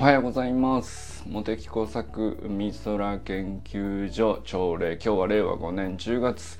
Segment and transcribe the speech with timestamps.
[0.00, 1.22] おはようございます。
[1.28, 6.58] 茂木工作海空研究所朝礼今日は令和5年10月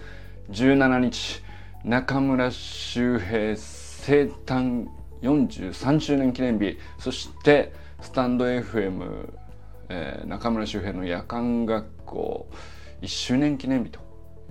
[0.51, 1.43] 17日
[1.83, 4.89] 中村周平生誕
[5.23, 6.77] 43周年記念日。
[6.99, 7.73] そして
[8.03, 9.33] スタンド FM、
[9.89, 12.47] えー、中村周平の夜間学校
[13.01, 14.01] 1周年記念日と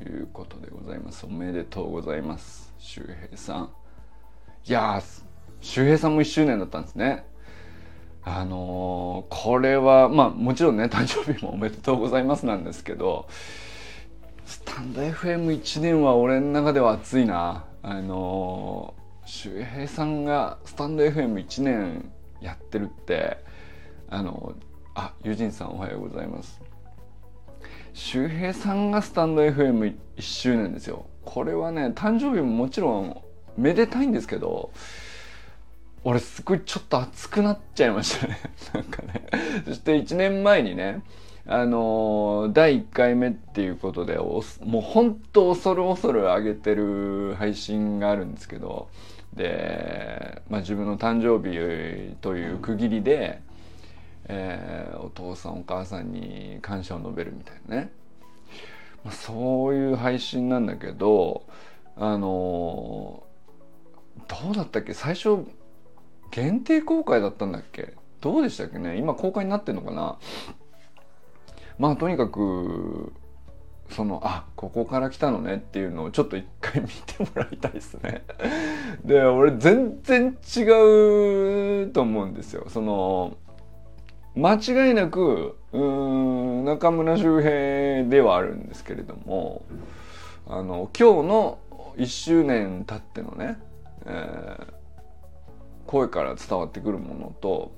[0.02, 1.28] いうことでございます。
[1.28, 3.70] おめでとうございます周平さん。
[4.66, 5.00] いや
[5.62, 7.29] 周平さんも1周年だったんですね。
[8.24, 13.28] あのー、これはまあもちろんね誕生日もおめでとうございますなんですけど
[14.46, 17.66] スタンド FM1 年は俺の中では熱いな。
[17.82, 22.12] あのー、周平さんがスタンド FM1 年
[22.42, 23.38] やってるって
[24.10, 24.56] あの
[24.96, 26.62] あユジンさんおはようございます。
[27.94, 31.06] 周平さんがスタンド FM1 周年ですよ。
[31.24, 33.22] これはね誕生日ももちろん
[33.56, 34.72] めでたいんですけど
[36.04, 38.40] 俺すごいちょっと熱くなっちゃいましたね。
[38.74, 39.28] なんかね。
[39.66, 41.02] そして1年前にね
[41.46, 44.44] あのー、第1回目っていうことでも
[44.80, 48.88] うほんと恐る恐る上げてる配信があるんですけど
[49.34, 53.42] で、まあ、自分の誕生日という区切りで、
[54.26, 57.92] えー、お父さんお母さんに感謝を述べるみたいなね、
[59.04, 61.46] まあ、そういう配信なんだけど
[61.98, 64.94] あのー、どうだったっけ？
[64.94, 65.46] 最初
[66.32, 67.94] 限定公開だったんだっけ？
[68.22, 68.98] どうでしたっけね？
[68.98, 70.18] 今公開になってんのかな？
[71.78, 73.14] まあとにかく
[73.90, 78.24] そのあここから来たのねっていうのをちょっと一回見てもらいたいですね。
[79.04, 82.66] で俺全然違うと思うんですよ。
[82.68, 83.38] その
[84.36, 89.64] 間違いなくうん中村周平ではあるんですけれども
[90.48, 91.60] あの今日の
[91.98, 93.60] 1周年経ってのね、
[94.06, 94.79] えー
[95.90, 97.72] 声から伝わってくるものと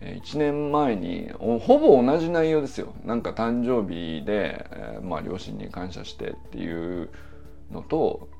[0.00, 7.10] 1年前にほぼ同じ内容ですよなんか誕生日で、え、まあ、両親に感謝してっていう
[7.70, 8.30] のと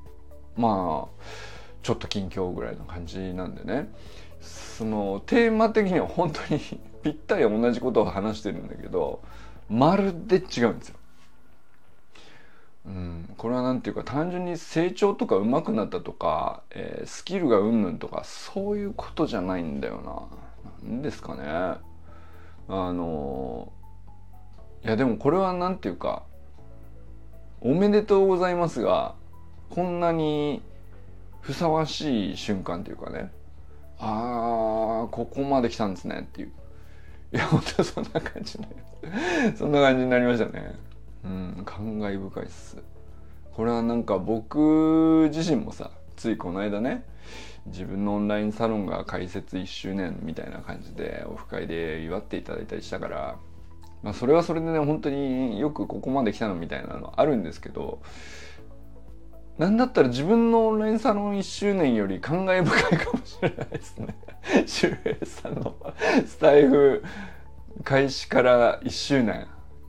[0.55, 1.23] まあ
[1.83, 3.93] ちょっと近況ぐらいの感じなんでね
[4.41, 6.59] そのテーマ的には本当に
[7.03, 9.21] ぴったり同じことを話してるんだけど
[9.69, 10.96] まるで違うんですよ。
[12.87, 20.29] うん、これは何て言うか単純に成長とか上手くなったとか、えー、スキルがうんぬんとかそういうことじゃないんだよ
[20.83, 20.89] な。
[20.89, 21.43] なんですかね。
[22.69, 23.71] あの
[24.83, 26.23] いやでもこれは何て言うか
[27.61, 29.15] おめでとうございますが
[29.69, 30.61] こんなに
[31.41, 33.31] ふさわしい瞬間というかね
[33.99, 36.51] ああここまで来たんですねっていう
[37.33, 38.59] いや本当そんな感じ
[39.57, 40.75] そんな感じになりましたね。
[41.27, 42.77] うん感慨深いっす
[43.51, 47.03] これはなんか僕自身もさついこの間ね
[47.65, 53.35] 自分のオンラインサロンが開設1周年みたいな感じでオフ会で祝っていただいたりしたから、
[54.03, 58.01] まあ、それはそれでね本当によくここまで来たのみたいなのあるんですけど
[59.57, 64.15] なんだったら自分のオンラインサロン1周年より感慨深いかもしれないですね。
[64.67, 65.75] 周平さんの
[66.27, 67.03] スタイフ
[67.83, 69.47] 開始から1周年。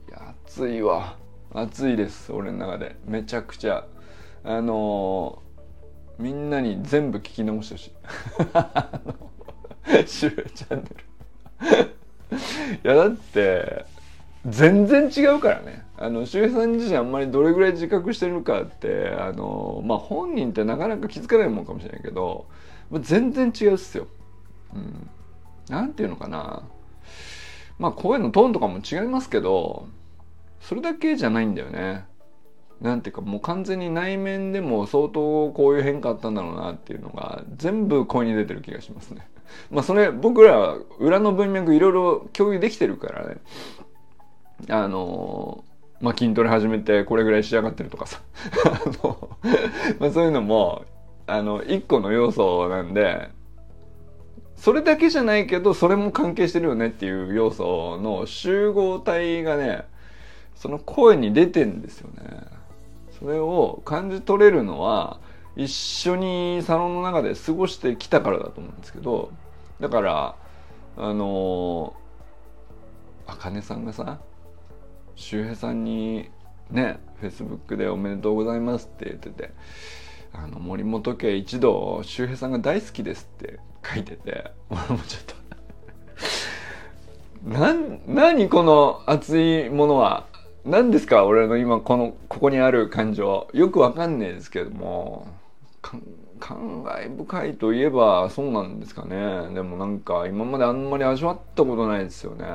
[0.09, 1.17] いや、熱いわ。
[1.53, 2.95] 熱いです俺の中で。
[3.05, 3.85] めちゃくちゃ。
[4.43, 7.93] あのー、みんなに全部聞き直してほしい。
[10.07, 11.09] シュチャンネル。
[12.83, 13.85] いやだって
[14.45, 15.85] 全然違うからね。
[15.97, 22.47] あの周平さん自身あんまりどれぐらい自覚してるかってあのまあ本人ってなかなか気づかないもんかもしれないけど
[23.01, 24.07] 全然違うっすよ。
[24.73, 25.09] うん、
[25.69, 26.63] なんていうのかな。
[27.79, 29.87] まあ声のトーンとかも違いますけど
[30.59, 32.05] それだけじゃないんだよね。
[32.81, 39.27] なんていうかもう完全に内面でも相当こういう変化あったんだろうなっていうのが全部声に出てる気がしますね。
[39.69, 43.37] まあそれ僕らは裏の文脈いろいろ共有できてるからね。
[44.69, 45.63] あの
[45.99, 48.21] まあ筋トレ始めてこれぐらい仕上がってるとかさ。
[48.65, 49.29] あの
[49.99, 50.85] まあそういうのも
[51.27, 53.29] あの一個の要素なんで
[54.55, 59.85] それだけじゃないけどそれも関係してるよねっていう要素の集合体がね
[60.59, 62.41] その声に出てんですよね。
[63.17, 65.19] それを感じ取れるのは
[65.55, 69.31] 一緒にサロンの中で過ごしてきたからだと思うんですけど
[69.79, 70.35] だから
[70.95, 71.93] あの
[73.27, 74.19] あかねさんがさ
[75.15, 76.29] 周平さんに
[76.71, 79.51] ねフェイスブックで「おめでとうございます」って言ってて
[80.31, 85.35] 「あの森本家一同周平さんが大好きです」って書いてて俺 もちょっと
[87.49, 87.73] な
[88.07, 90.27] 何この熱いものは？
[90.65, 91.25] 何ですか？
[91.25, 95.27] 俺の今このここにある感情よくわかんねえですけども。
[95.81, 99.53] 感慨深いといえばそうなんですかね。
[99.53, 102.45] でもなんか今まであんまり味わったことないですよね。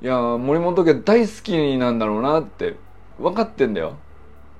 [0.00, 2.76] いや森本家大好きなんだろうなって
[3.18, 3.96] 分かってんだよ。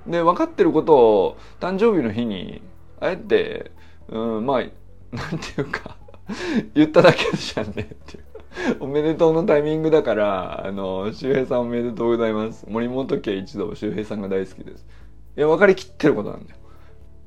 [0.07, 2.63] で分かってることを誕生日の日に
[3.01, 3.71] あえて
[4.09, 5.97] うんまあなんていうか
[6.75, 7.75] 言っただけじゃんねっ
[8.07, 8.25] ていう。
[8.81, 12.67] おめでとうのタイミングだからあの周平さんおめでとうございます。
[12.69, 14.87] 森本家一同周平さんが大好きです。
[15.37, 16.57] いや分かりきってることなんだよ。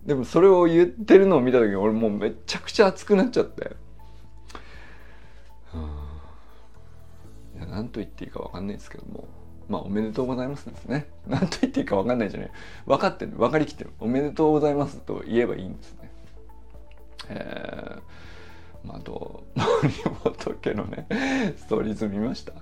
[0.05, 3.75] でもそれを言ってるのを見た時に俺もうめちゃくちゃ熱くなっちゃって。
[7.55, 9.27] いや何と言っていいか分かんないですけども
[9.69, 11.07] まあおめでとうございますですね。
[11.27, 12.51] 何と言っていいか分かんないじゃない。
[12.85, 13.91] 分かってる分かりきってる。
[13.99, 16.11] おめでとうございますと言えばいいんですね。
[17.29, 18.01] えー、
[18.89, 19.93] あと森
[20.23, 21.07] 本のね
[21.57, 22.53] ストーリーズ見ました。
[22.53, 22.55] い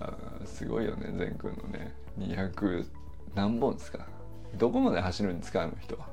[0.00, 0.14] や
[0.44, 1.94] すごいよね善くんのね。
[2.18, 2.86] 200
[3.34, 4.06] 何本ですか。
[4.56, 6.06] どこまで走るんですかあの人は。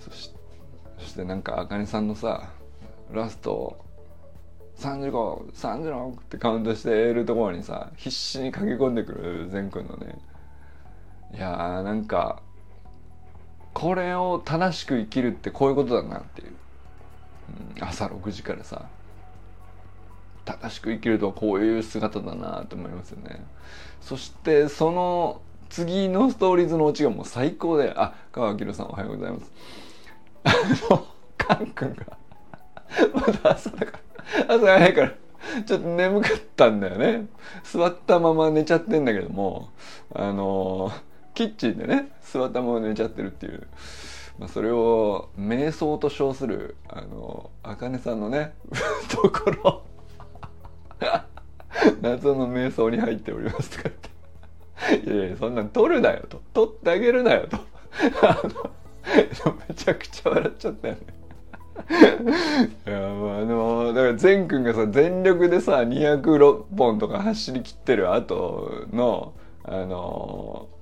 [0.00, 0.32] そし
[1.14, 2.50] てなんかあかねさんのさ
[3.10, 3.84] ラスト
[4.76, 10.18] 3536ってカウントしているところにさ必死に駆け込んでくる善くんのね。
[11.34, 12.42] いやーなんか
[13.72, 16.52] これを正しく生きるってこういうことだなっていう、
[17.80, 18.86] 朝6時からさ
[20.44, 23.44] 正しく生きるとはこういう姿だなと思いますよね。
[24.00, 29.52] そしてその次のストーリーズのオチがもう最高であ川明さんおはようございます。
[30.44, 30.52] あ
[30.90, 31.06] の
[31.38, 32.18] カン君が
[33.14, 33.98] まだ朝だか
[34.48, 35.12] ら朝早いから
[35.64, 37.26] ちょっと眠かったんだよね。
[37.64, 39.70] 座ったまま寝ちゃってんだけども
[40.14, 40.92] あの
[41.34, 43.66] キッチンでね座ったまま寝ちゃってるっていう、
[44.38, 48.54] まあ、それを瞑想と称するあの茜さんのね
[49.10, 49.82] ところ。
[52.00, 55.10] 謎の瞑想に入っておりますとかって。
[55.10, 56.40] いやいやそんなん取るなよと。
[56.52, 57.58] 取ってあげるなよと。
[59.68, 61.00] めちゃくちゃ笑っちゃったよね。
[62.86, 69.32] いやまあでもだから善くんがさ全力でさ206本とか走りきってる後の
[69.64, 70.68] あの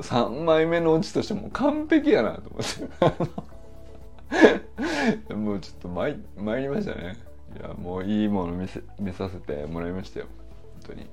[0.00, 2.62] 3枚目のオチとしても完璧やなと思っ
[5.28, 5.34] て。
[5.34, 7.16] もうちょっと参参りましたね。
[7.58, 10.26] いやもういいもの見せ見させてもらいましたよ。
[10.82, 11.06] 本当に。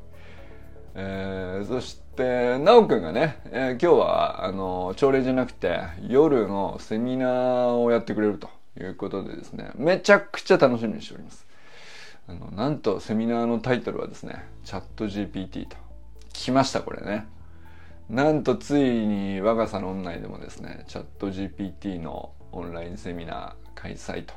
[0.96, 8.50] えー、そして奈くんがね、えー、今日はあの朝礼じゃなくて夜のセミナーをやってくれると
[8.80, 11.46] いうことでですねめちゃくちゃ楽しみにしております。
[12.28, 15.78] あのなんとセミナーのタイトルはですねチャット GPT と。
[16.34, 17.28] 来ましたこれね。
[18.10, 24.34] なんとついに我がサロン内でもですねチャット GPT のオンラインセミナー開催と。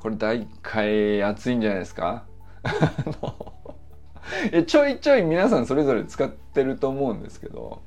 [0.00, 2.24] これ第1回熱いんじゃないですか？
[4.66, 7.82] ちょいちょい皆さんそれぞれ使ってると思うんですけど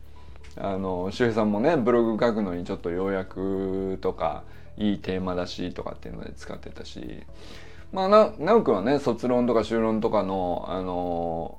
[0.57, 4.43] あの周平さんもねブログ書くのにちょっと要約とか
[4.77, 7.23] いいテーマだしとかっていうので使ってたし
[7.91, 11.57] まあな直くんはね卒論とか修論とかのあの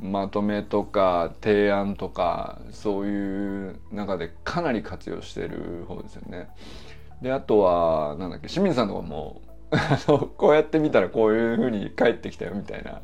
[0.00, 6.48] まとめとか提案とかそういう中でかなり活用してる方ですよね。
[7.22, 9.42] であとはなんだっけ清水さんとかも
[10.36, 13.02] こうやってみたらこういうふうに返ってきたよみたいな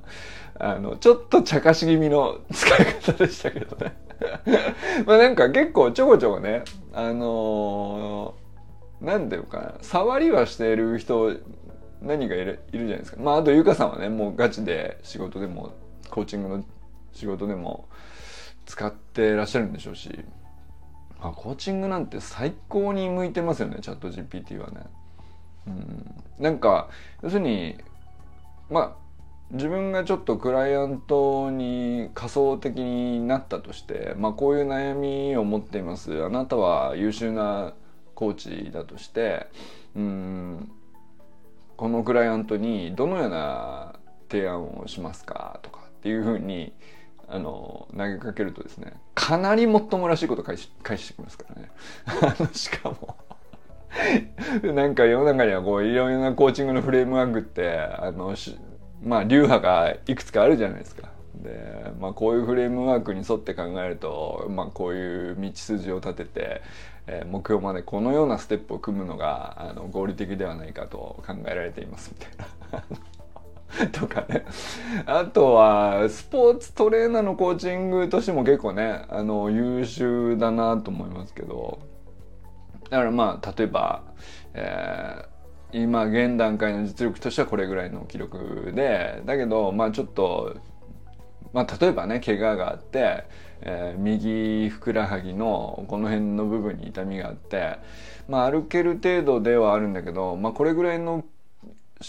[0.58, 3.96] あのちょっと茶化し気味の 使い方でしたけどね
[5.04, 6.62] まあなんか結構ちょこちょこね
[6.92, 11.32] あのー、ていうかな触りはしている人
[12.00, 15.72] 何かいるいるじゃないですかまああとゆかさんはねもうガチで仕事でも
[16.10, 16.64] コーチングの
[17.14, 17.88] 仕事でも
[18.66, 20.10] 使ってらっしゃるんでしょうし、
[21.20, 24.80] まあ、コーチングなんて最高に向いてますよねチャット GPT はね。
[25.66, 26.90] うん、なんか
[27.22, 27.78] 要するに
[28.68, 29.04] まあ
[29.50, 36.24] 自分がちょっとクライアントに仮想的になったとして、まあ、こういう悩みを持っています。
[36.24, 37.74] あなたは優秀な
[38.14, 39.46] コーチだとして
[39.94, 40.70] うん。
[41.76, 43.96] このクライアントにどのような
[44.30, 46.72] 提案をしますかとかっていうふうに
[47.28, 51.70] あの投げかけるとですねかなりもっともらしいこと返し返してきますからね
[52.52, 53.16] しかも
[54.62, 58.34] なんか世の中にはこういろいろなコーチングのフレームワークってあの
[59.02, 61.14] まあ流派がいくつかあるじゃないですか。
[61.44, 66.62] で、まあ、こういうフレームワークに沿って考えると、まあ、こういう道筋を立てて、
[67.06, 72.84] えー、目標までこのようなステップを組むのがあの合理的ではないかと考えられていますみたいな。
[73.92, 74.44] とかね。
[75.06, 81.94] あとはスポーツトレーナーのコーチングとしても結構ねあの優秀だなと思いますけど。
[82.90, 84.02] だからまあ例えば、
[84.52, 90.56] えー、今現段階の実力としてはこれぐらいの記録でだけどまあちょっと
[91.52, 93.24] まあ例えばね怪我があって、
[93.62, 97.78] えー、右ふくらはぎのこの辺の部分に痛みがあって
[98.28, 101.24] まあ歩ける程度ではあるんだけどまあこれぐらいの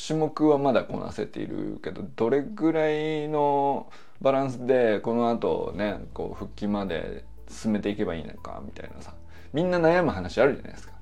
[0.08, 3.88] 種目はまだこなせているけどどれぐらいの
[4.22, 9.14] バランスでこの後ねこう復帰まで進めていけばいいのかみたいなさ
[9.54, 10.96] みんな悩む話あるじゃないですか。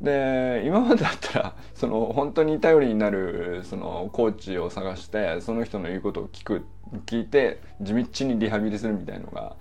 [0.00, 6.66] で今までだったら その本当に頼りになるそのコーチを探してその人の言うことを聞く
[7.06, 9.56] 聞いて地道にリハビリするみたいのが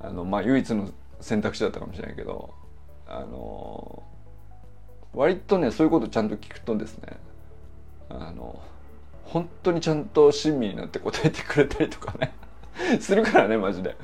[0.00, 0.88] あの、まあ、唯一の
[1.20, 2.54] 選択肢だったかもしれないけど
[3.06, 4.02] あの
[5.14, 7.18] 割とねそういうことちゃんと聞くとですね
[8.08, 8.60] あの
[9.24, 12.32] 本当にちゃんと親身になって答えてくれたりとかね
[13.00, 13.96] するからねマジで。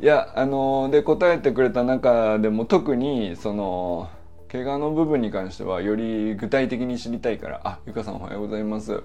[0.00, 4.10] いやあので答えてくれた中でも特にその
[4.50, 9.02] 怪我の部分に関してはより具体的に知りたいからあゆかさんおはようございます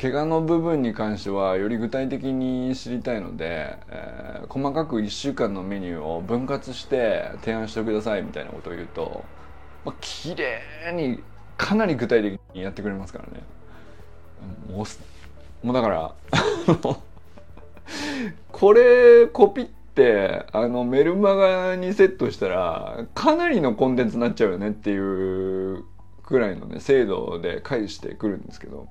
[0.00, 9.24] 怪我の部分に関してはより具体的に知りたいので、えー、細かく1週間のメニューを分割して提案してくださいみたいなことを言うと、
[9.84, 10.60] まあ、綺麗
[10.92, 11.22] に
[11.56, 13.42] かなり具体的にやってくれますからね。
[14.70, 16.14] もうもうだから
[18.50, 25.84] これコピってあのメルマガにセットしたらかなりのコンテンツになっちゃうよねっていう
[26.24, 28.88] くらいのね精度で返してくるんですけど。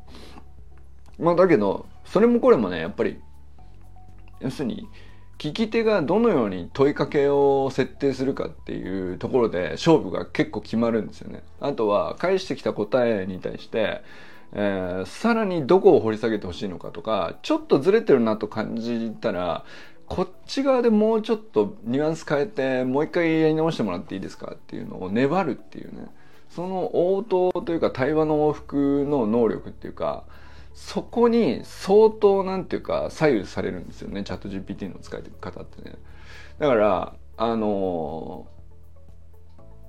[1.19, 3.19] まあだけどそれもこれもねやっぱり
[4.39, 4.87] 要するに
[5.41, 11.41] 聞き手がどのように問いかけを設定するかっていうところで勝負が結構決まるんですよね。
[11.59, 14.03] あとは返してきた答えに対して
[14.53, 19.63] えー、さらにどこを掘り下げてほしいのかとかちょっとずれてるなと感じたら
[20.07, 26.07] こっち側でもうちょっとニュアンス変えてもう一回やり直してもらっていいですかっていうのを粘るっていうね
[26.49, 30.25] その応答というか対話の往復の能力っていうか
[30.73, 34.23] そこに相当なんていうか左右されるんですよね。
[34.23, 35.95] チャット GPT の使い方ってね。
[36.59, 38.47] だからあの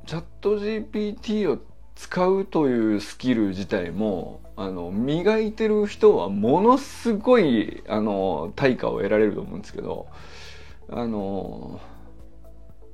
[0.07, 1.59] チャット GPT を
[1.95, 10.09] 使うというスキル自体もあの磨いてる人はものすごいあの対価を得られると思うんですけど
[10.91, 11.81] あの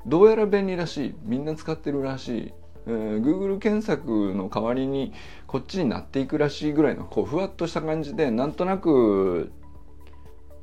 [0.06, 1.14] どうやら便利らしい。
[1.22, 2.54] みんな使ってるらしい、
[2.88, 5.12] えー、Google 検索の代わりに
[5.46, 9.52] こっちになっていくらしいぐらいのこうふわっとした感じでなんとなく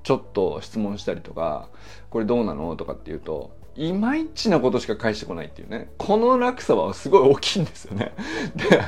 [0.04, 1.70] ちょっと質問したりとか
[2.10, 5.90] これどうなのとかっていうといまいちなことしか返してこないっていうね。
[5.98, 8.14] この落差はすごい大きいんですよね。
[8.56, 8.82] で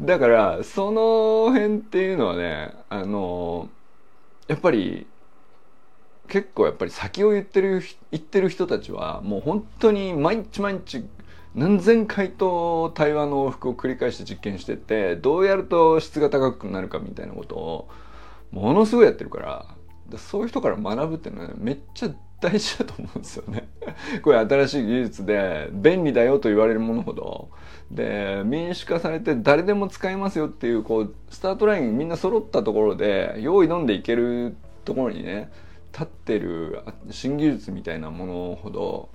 [0.00, 3.68] だからその辺っていうのはねあの
[4.48, 5.06] やっぱり
[6.26, 11.04] 結構やっぱり先を言ってる言ってる人たちはもう本当に毎日毎日
[11.54, 17.88] 何千回と対話の往復を繰り返して実験してってどうやると質が高くなるかみたいなことを
[18.50, 19.66] ものすごいやってるから
[20.18, 23.68] そういう人から学ぶっていうのは、ね、めっちゃ大事だと思うんですよね。
[24.22, 27.48] これ新しい技術で便利だよと言われるものほど
[27.90, 35.50] で民主化されて誰でも使えますよっていうこうスタートラインみんな揃ったところで用意飲んでいけるところにね
[35.92, 36.80] 立ってる
[37.10, 39.08] 新技術みたいなものほど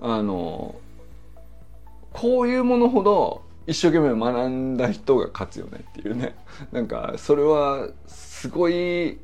[0.00, 0.74] あの
[2.12, 6.34] こういうものほど一生懸命学んだ人が勝つよねっていうね。
[6.72, 9.18] なんかそれはすごい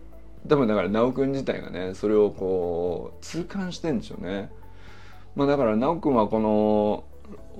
[0.47, 4.50] 多分だから修くん自体がねそれをこう痛感してんでしょうね。
[5.35, 7.04] まあ、だから修くんはこの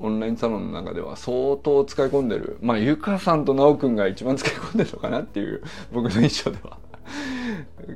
[0.01, 2.59] オンラインサロンの中では相当使い込んでる。
[2.61, 6.79] まあゆかさんと修くんが一番使い込んでるのかなっていう僕の印象では。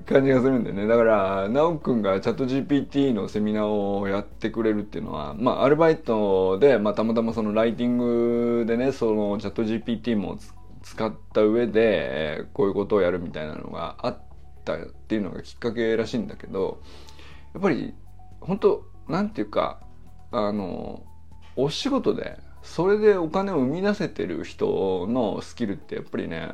[0.06, 0.86] 感じがするんでね。
[0.86, 10.38] だから修くんがチャット GPT のセミナーをやってくれるっていうのはまあアルバイトで、まあ、たまたまそのライティングでねそのチャット GPT も
[10.82, 14.22] 使った上でこういうことをやるみたいなのがあっ
[14.64, 16.82] たっていうのがきっかけらしいんだけど
[17.54, 17.94] やっぱり
[18.40, 19.80] 本当なんていうか
[20.30, 21.04] あの
[21.56, 26.52] お仕事でそれでお金を生み出せてる人のスキルってやっぱりね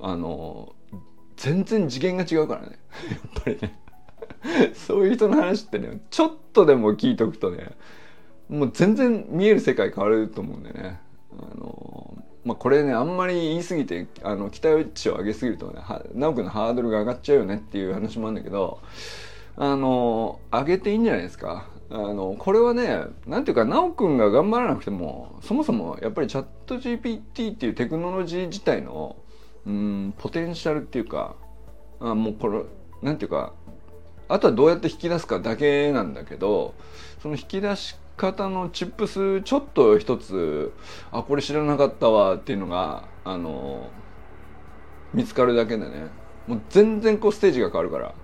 [0.00, 0.74] あの
[1.38, 2.78] 全然次元が違うからね。
[3.10, 3.58] やっぱり。
[3.60, 3.78] ね
[4.74, 7.72] そういう人の話ってねちょっとでも聞いとくとね
[8.48, 11.00] もう全然見える世界変わると思うんでね。
[11.32, 15.82] あのまあ、これねあんまり言い過ぎてあの期待値を上げすぎるとね
[16.14, 18.80] 直くんのハードルが上がっちゃうよねっていう話もあるんだけど
[19.56, 21.68] あの上げていいんじゃないですか。
[21.90, 29.16] あのこれはね何ていうか直くんが頑張らなくてもそもそもやっぱりチャット GPT っていうテクノロジー自体の
[29.68, 31.36] うんポテンシャルっていうか
[32.00, 32.62] あもうこれ
[33.02, 33.52] 何ていうか
[34.28, 36.74] あとはどうやって引き出すかだけなんだけど
[37.22, 40.72] その引き出し方のチップスちょっと一つ
[41.12, 43.90] あこれ知らなかったわっていうのがあの
[45.12, 46.08] 見つかるだけでね。
[46.46, 48.14] もう全然こうステージが変わるから。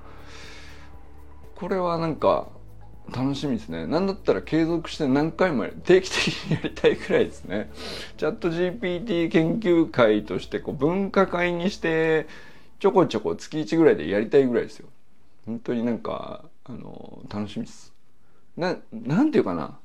[1.54, 2.48] これはなんか
[3.12, 3.86] 楽しみですね。
[3.86, 7.70] なんだったら継続して何回も定期的にやりたいくらいですね。
[8.16, 12.26] チャット GPT 研究会としてこう分科会にして
[12.78, 14.88] ちょこちょこ月1ぐらいでやりたいぐらいですよ。
[15.46, 17.92] 本当になんか、あの、楽しみです。
[18.56, 19.78] な、なんていうかな。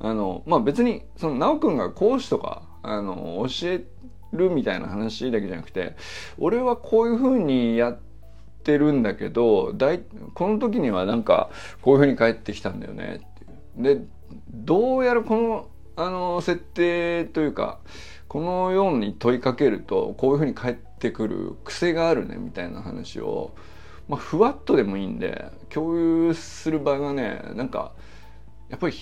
[0.00, 3.84] あの、まあ、別に、その、なおくんが講師とか、あの、教え
[4.32, 5.96] るみたいな話だけじゃなくて、
[6.38, 8.05] 俺はこういうふうにやって
[8.66, 10.02] てるんだけどだい
[10.34, 13.96] この時にはなんかこういうふうに帰ってきたんだよねっていう。
[13.96, 14.06] で
[14.50, 17.78] どうやらこのあの設定というか
[18.26, 23.54] このように問いかけるとこういうふうに返ってくる癖があるねみたいな話を、
[24.08, 27.92] まあ、ふわっとでもいいんで共有する場がねなんか
[28.68, 28.94] やっぱり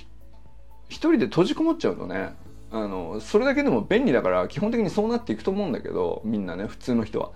[0.88, 2.34] 一人で閉じこもっちゃうとね
[2.70, 7.32] あのそれだけでも便利だから基本的にそうなっていくと思うんだけどみんなね普通の人は。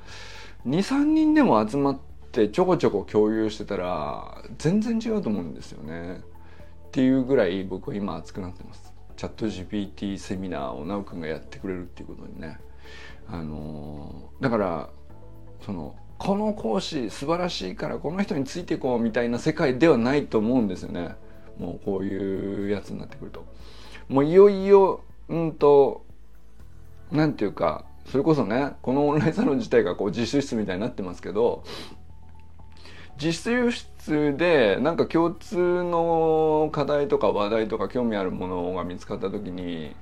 [0.66, 1.98] 23人でも集まっ
[2.44, 6.20] ってちょこちょこ共有してたら全然違うと思うんですよね。
[6.86, 8.94] っていうぐらい僕は今熱くなってます。
[9.16, 12.60] チャット GPT セミナーをなおくんがやってくれるっていうことにね。
[13.28, 14.88] あのー、だから
[15.66, 21.16] そのこの講師素晴らしいからこの人についていこうみたいな世界ではないと思うんですよね。
[21.58, 23.44] もうこういうやつになってくると。
[24.08, 26.06] もういよいようんと
[27.10, 31.64] なんていうかそれこそねこのオンラインサロン自体がこう自習室みたいになってますけど
[33.20, 39.94] 実習室でなんか共通の課題とか話題とか興味あるものが見つかった時に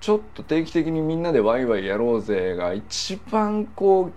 [0.00, 4.10] ちょっと定期的にみんなでワイワイやろうぜが一番こ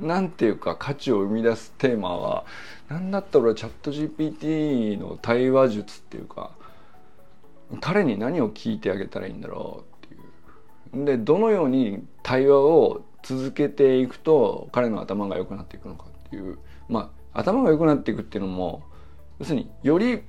[0.00, 2.44] うなんていうか価値を生み出すテーマは
[2.88, 6.50] 何だったらチャット GPT の対話術っていうか
[7.80, 11.04] 彼に何を聞いてあげたらいいんだろうっていう。
[11.04, 18.82] でどのように対話を続けていくと彼の頭が良くなっていくのかっていうまあ頭が良くなっていくっていうのも
[19.38, 20.22] 要するにより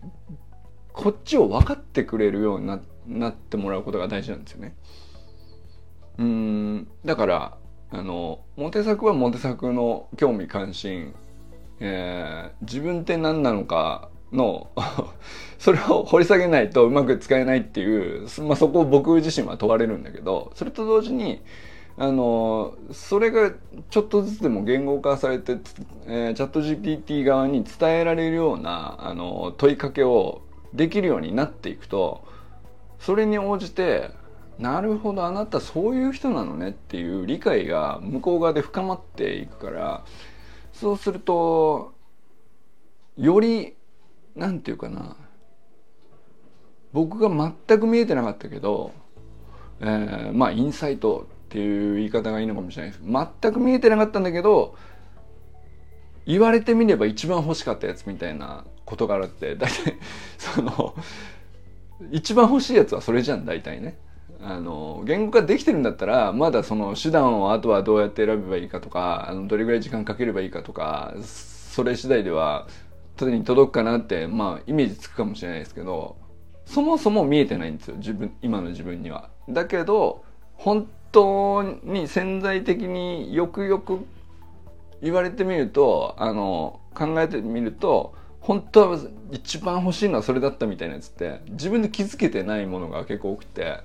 [0.94, 4.76] こっちを分かってくれるようにななってもらうことが大事なんですよね。
[6.18, 7.58] うんだから
[7.92, 11.14] あのモテ作はモテ作の興味関心、
[11.80, 14.72] えー、自分って何なのかの
[15.60, 21.42] それを掘り下げないとうまく使えないっていう、まあ、そこを僕自身は問われるんだけどそれと同時に
[21.96, 23.52] あのそれが
[23.92, 25.60] ちょっとずつでも言語化されて、
[26.08, 30.42] えー、チャット GPT 側に伝えられるようなあの問いかけを
[30.74, 32.24] できるようになっていくと
[33.00, 34.10] それに応じて
[34.58, 40.06] なるほどあなたそういう人なのねっていう理解が向こう側で深まっていくから
[40.72, 41.94] そうすると
[43.18, 43.76] より
[44.36, 45.16] 何て言うかな
[46.92, 48.94] 僕が全く見えてなかったけど、
[49.80, 54.76] えー、まあインサイトっていう言い方がいいのかもしれないです全く見えてなかったんだけど
[56.26, 59.94] 言われてみれば一番欲しかったやつみたいなことがあって大体
[60.40, 60.96] その
[62.12, 64.00] 一番欲しいやつはそれじゃん大体ね。
[64.42, 72.68] あの言語化できてるんだったらまだその手段をあとはどうやって選べばいいかとかあのどれぐらい時間かければいいかとかそれ次第では
[73.16, 76.18] 手に届くかなってまあイメージつくかもしれないですけど
[76.66, 79.30] そもそも見えてないんですよ自分今の自分には。
[79.48, 84.06] だけど本当に潜在的によくよく
[85.02, 89.00] 言われてみるとあの考えてみると本当は
[89.32, 93.80] 一番欲しいのはそれだったみたいなやつって自分で気づけてないものが結構多くて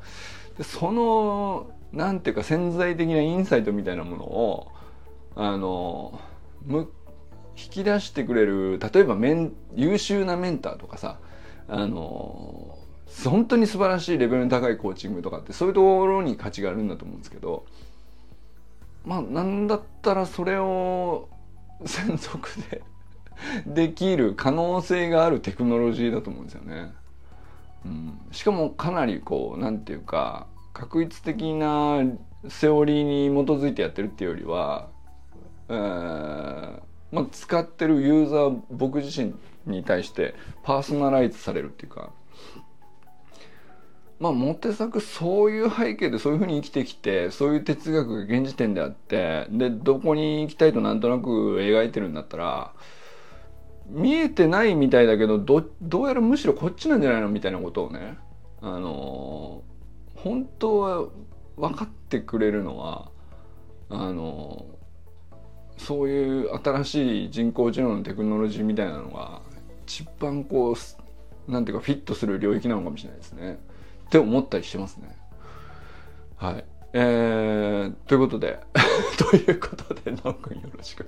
[0.57, 4.73] でそのなんていうか潜在的なインサイトみたいなものを
[5.37, 6.21] あの
[6.65, 6.91] む
[7.57, 11.19] 引き出してくれる例えばメン優秀なメンターとかさ
[11.69, 12.79] あの
[13.25, 17.65] 本当に素晴らしいレベルの高いコーチングとかってそういうところに価値があるんだと思うんですけど
[19.05, 21.29] まあなんだったらそれを
[21.85, 22.83] 専属で
[23.67, 26.93] できる可能性があるテクノロジーだと思うんですよね。
[27.87, 32.03] うん、しかもかなりこうなんていうか確率的な
[32.49, 34.89] セオリーに基づいてやってるっていうよりは、
[35.69, 36.81] えー
[37.13, 39.35] まあ、使ってるユーザー僕自身
[39.67, 42.11] に対してパーソナライズされるっていうか
[44.21, 52.73] まあモテ作そういう背景でそういうふうに生きてきてそういう哲学が現時点であってでどこに行きたいとなんとなく描いてるんだったら
[53.87, 58.19] 見えてないみたいだけどどどうやらむしろこっちなんじゃないのみたいなことをね
[58.61, 59.63] あの
[60.17, 61.09] 本当は
[61.57, 63.11] 分かってくれるのは
[63.89, 64.67] あの
[65.79, 69.41] そういう新しい人工知能のテクノロジーみたいなのが
[69.87, 73.59] 一番こうなんていうかフィットする領域なのかもしれないですね。
[74.09, 75.15] って思ったりしてますね。
[76.37, 76.65] はい。
[76.95, 78.59] えー、ということで
[79.19, 81.07] ということで、なおくんよろしく。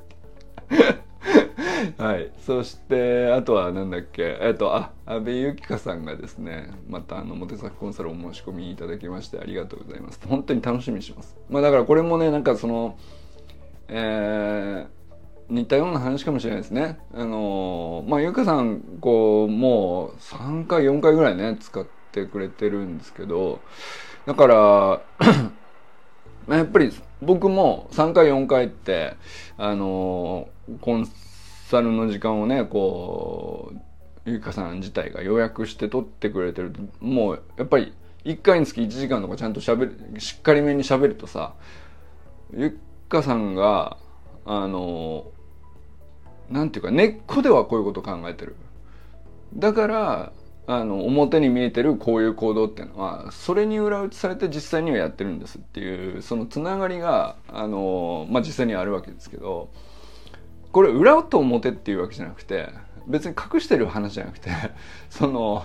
[1.96, 12.98] はい、そしてあとは何だっけえっとあ安倍由紀香さんがですねまたあのモテ作コンサルお申し込みいただきましてありがとうございます本当に楽しみにしますまあだからこれもねなんかその
[13.88, 23.60] えー、似たような話かもしれないですねあのまあ由香さんこうもう3回4回ぐらいね使っててくれてるんですけど
[24.26, 24.56] だから
[26.56, 26.92] やっぱり
[27.22, 29.16] 僕も3回4回って
[29.56, 30.48] あの
[30.80, 31.06] コン
[31.66, 36.72] サルの時間をねこうゆかさん自体が予約して取ってくれてる。
[37.00, 37.94] もうやっぱり
[38.24, 41.54] 1回につき1時間とかちゃんとしゃべるしっかりめにしゃべるとさ
[42.52, 43.96] ゆかさんが
[44.44, 45.26] あの
[46.50, 48.56] なんていうか根っこではこういうこと考えてる。
[49.54, 50.32] だから
[50.72, 59.68] あの表に見えてるこういう行動っていうのはそれに裏打ちされて実際にはやってるんですっていうそのつながりがあの、まあ、実際にはあるわけですけど
[60.70, 62.68] これ裏と表っていうわけじゃなくて
[63.08, 64.50] 別に隠してる話じゃなくて
[65.10, 65.64] その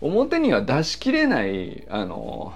[0.00, 2.52] 表には出しきれないあの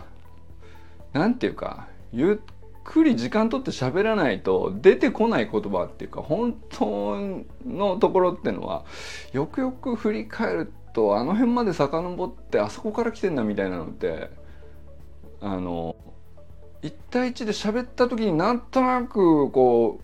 [1.13, 7.19] なんていうかゆっくり時間とって喋らないと出てこない言葉っていうか本当
[7.65, 8.85] のところっていうのは
[9.33, 14.31] よくよく振り返るととあの辺まで遡ってあそこから来てんだみたいなのって
[15.43, 15.97] あの
[16.83, 20.01] 1対1で喋った時になんとなくこ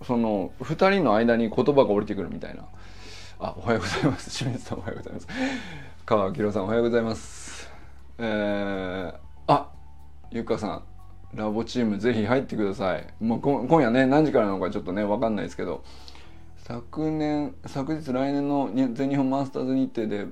[0.00, 2.64] うその2人の間に言葉が降りてくるみたいな。
[3.40, 4.36] あおはようございます。
[4.36, 5.28] 清水さんおはようございます。
[6.04, 7.70] 川明さんおはようございます。
[8.18, 9.14] えー、
[9.46, 9.70] あ
[10.30, 10.82] ゆかさん
[11.34, 13.06] ラボチームぜひ入ってください。
[13.20, 15.84] もう今夜ね何時からなのかちょっとね分かんないですけど。
[16.68, 20.26] 昨年昨日来年の全日本マスターズ日程で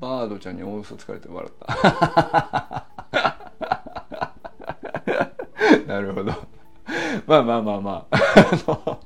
[0.00, 2.86] バードちゃんに大嘘つかれて笑った
[5.86, 6.32] なるほど
[7.26, 8.98] まあまあまあまあ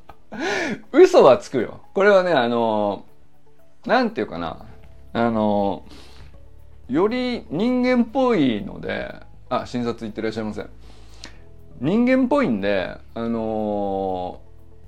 [0.92, 1.80] 嘘はつくよ。
[1.94, 3.04] これはね、あの、
[3.86, 4.66] なんていうかな。
[5.12, 5.84] あの、
[6.88, 9.14] より人間っぽいので、
[9.48, 10.70] あ、診察行ってらっしゃいません。
[11.80, 14.40] 人間っぽいんで、あの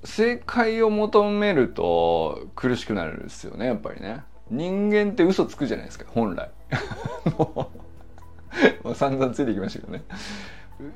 [0.03, 4.23] 正解を求めると苦しくなるんですよね、やっぱりね。
[4.49, 6.49] 人間って嘘つくじゃないですか、本来。
[7.37, 7.71] も
[8.83, 10.03] う散々ついてきましたけどね。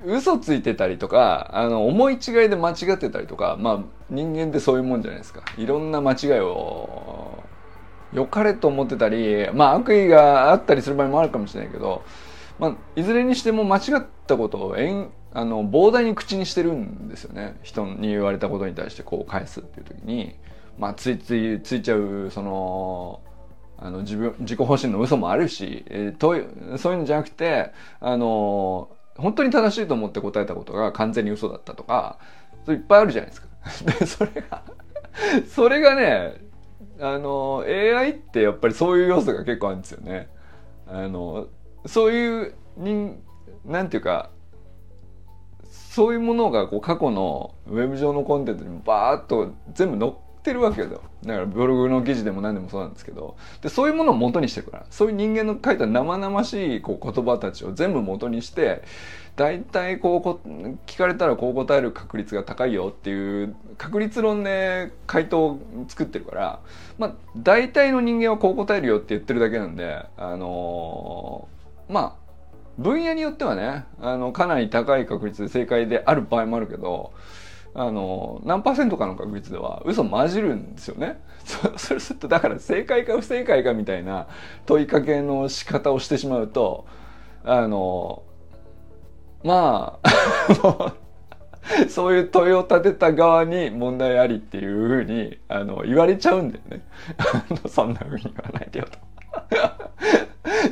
[0.05, 7.43] 嘘ついてたりとかあの思い違いで間違ってたりとかまあ人間ってそういうもんじゃないですかいろんな間違いを
[8.13, 12.03] 良かれと思ってたりまあ悪意があったりする場合もあるかもしれないけど、
[12.57, 14.75] まあ、いずれにしても間違ったことを
[15.35, 20.33] あの膨大に口にしてるんですよね人に言われたことに対してこう返すっていう時に、
[20.79, 23.19] まあ、ついついついちゃうその
[23.77, 26.35] あの自分自己保身の嘘もあるし、えー、と
[26.77, 32.17] そういうのじゃなくてあの本当に正しいと思って答えたことが完全に嘘だったとか
[32.63, 33.47] それいっぱいあるじゃないですか。
[33.99, 34.61] でそれが
[35.47, 36.35] それがね
[37.01, 40.29] あの AI ってやっぱりそういう要素が結構あるんですよね。
[40.87, 41.47] あの
[41.85, 43.21] そういう人
[43.65, 44.29] なんていうか
[45.95, 51.01] そういうものがこう過去のウェブ上のコンテンツにバーッと全部載ってるわけだよ。
[51.23, 53.37] だからブログの記事でも何でもそうなんですけど。
[53.61, 58.83] でそういうものを元にしてるからそういう人間の書いた生々しいこう言葉たちを全部元にして
[59.37, 60.41] 大体こうこ
[60.85, 66.59] 聞かれたらこう答える確率が高いよっていう確率論で回答を作ってるから。
[66.97, 72.24] まあ大体の人間はこう答えるよって言ってるだけなんであのー、まあ
[72.77, 77.13] 分野によってはねあのかなり高い確率で正解である場合もあるけど
[77.73, 81.21] あの何パーセントかの確率では嘘混じるんですよね。
[81.77, 84.27] それするとだから正解か不正解かみたいな
[84.65, 86.85] 問いかけの仕方をしてしまうと
[87.43, 88.23] あの
[89.43, 90.93] まあ
[91.89, 96.81] そういう問いを立てた側に問題ありっていうふうにあの言われちゃうんだよね。
[97.67, 98.97] そんなふうに言わないでよと。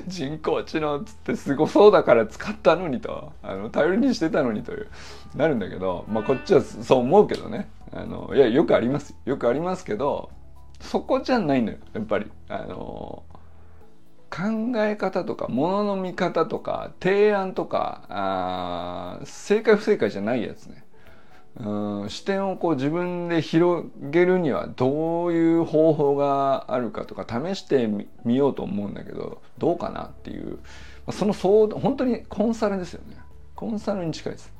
[0.08, 3.34] 人工知能っつってすごそうだから使ったのにと。
[3.42, 4.88] あの頼りにしてたのにという。
[5.36, 7.70] なるんだけど、まあ、こっちはそう思うけどね。
[7.92, 9.16] あのいやよくあります。
[9.26, 10.30] よくありますけど
[10.80, 11.78] そこじゃないのよ。
[11.94, 12.32] やっぱり。
[12.50, 13.24] あの
[14.34, 20.83] 考え方とかものの見方とか提案とかあ正解不正解じゃないやつね。
[21.56, 27.88] うん視点をこう自分で広げるにはどういう方法があるかとか試して
[28.26, 30.58] みようと思うんだけどどうかなっていう
[31.12, 33.18] その相本当にコンサルですよね。
[33.56, 34.52] コンサルに近いです。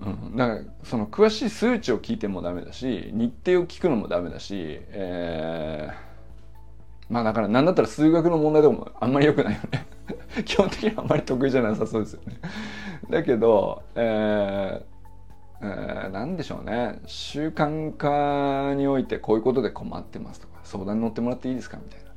[0.00, 9.86] うん、だからその詳しい数値を聞いてもダメだし日程を聞くのもダメだし、えー、まあだから何だったら数学の問題でもあんまり良くないよね。
[10.44, 12.38] 基本的にはあんまり得意じゃなさそうですよね。
[13.10, 14.91] だけど、えー
[15.62, 17.00] えー、何でしょうね。
[17.06, 22.10] 習慣化においてこういうことで困ってますとか相談に乗ってもらっていいですかみたいな。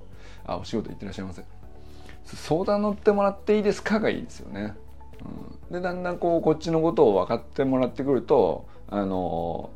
[0.47, 1.43] あお仕事行ってらっしゃいませ。
[2.25, 4.73] 相談乗ってもらっていいですかがいいですよね、
[5.69, 9.69] うん、でだんだんこうこっちのことを分かってもらってくるとあの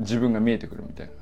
[0.00, 1.12] 自分が見えてくるみたいな。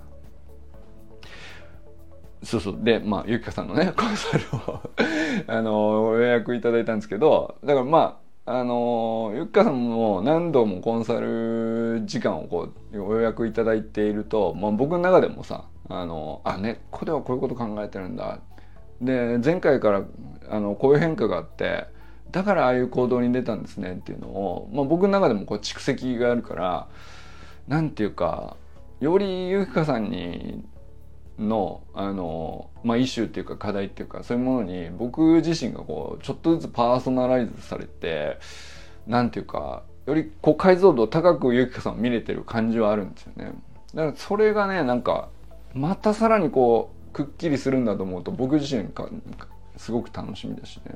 [2.42, 2.78] そうそう。
[2.82, 4.80] でまあゆきかさんのねコンサルを
[5.46, 18.38] あの予約いただいたんですけどだからまああのゆきかさんも何度もコンサル時間をこう予約いただいていると、まあ、僕の中でもさあのあ根っこではこういうこと考えてるんだ。
[19.00, 20.04] で前回から
[20.48, 21.86] あのこういう変化があって
[22.30, 26.88] だからああいう行動に出たんですねっていうのを、まあ、僕の中でもこう蓄積があるから
[27.68, 28.56] なんていうか
[29.00, 30.64] よりゆきかさんに
[31.38, 38.38] のあの、まあ、イシューっていうか課題っていうかそういうものに僕自身がこうちょっとずつパーソナライズされて
[39.06, 43.52] なんていうかよりこう解像度高くゆきかさんを見れてる感じはあるんですよね。
[43.94, 45.28] だからそれがねなんか
[45.74, 49.08] またさらにこうくっきりするんだと思うと僕自身か
[49.76, 50.94] すごく楽しみだしね。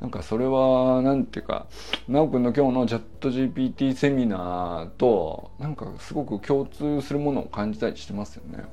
[0.00, 1.66] なんかそれは何ていうか
[2.06, 8.64] 奈くんの今日のチャット GPT セミナーとなんかすごく共通するものを感じたりしてますよね。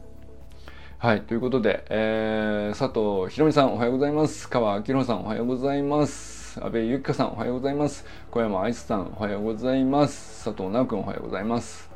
[1.01, 1.23] はい。
[1.23, 4.47] ということで、えー、佐藤ひろみさんおはようございます。
[4.47, 6.61] 川明宏さんおはようございます。
[6.61, 8.05] 安倍ゆきかさんおはようございます。
[8.29, 10.45] 小山愛さんおはようございます。
[10.45, 11.89] 佐藤直君おはようございます。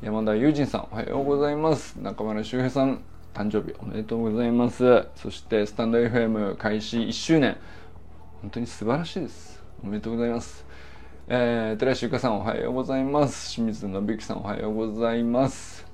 [0.00, 1.96] 山田友人さんおはようございます。
[1.96, 3.02] 中村修平さん
[3.34, 5.06] 誕生日おめでとうございます。
[5.16, 7.58] そしてスタンド FM 開始1周年。
[8.40, 9.62] 本当に素晴らしいです。
[9.84, 10.64] おめでとうございます。
[11.28, 13.54] えー、寺石ゆかさんおはようございます。
[13.54, 15.85] 清水信之さんおはようございます。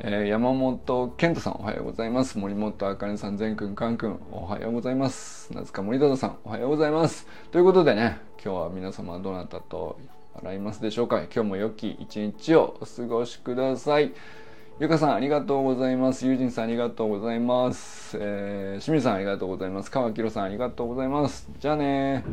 [0.00, 2.36] えー、山本健太さんおはようございます。
[2.36, 5.52] 森本あかねさん善くんかんくんおはようございます。
[5.54, 7.28] 夏塚森忠さんおはようございます。
[7.52, 9.96] ということでね今日は皆様どなたと
[10.34, 11.22] 笑いますでしょうか。
[11.22, 14.12] 今日も良き一日をお過ごしください。
[14.80, 16.26] ゆかさんありがとうございます。
[16.26, 19.92] ゆうじんさんありがとうございます、えー、清水さんありがとうございます。
[19.92, 21.48] 川きろさんありがとうございます。
[21.60, 22.24] じゃあね